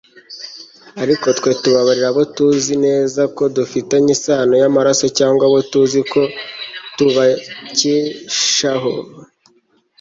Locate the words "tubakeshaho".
6.97-8.91